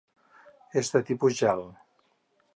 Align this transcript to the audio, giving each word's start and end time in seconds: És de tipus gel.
És 0.81 0.89
de 0.95 1.03
tipus 1.11 1.37
gel. 1.43 1.63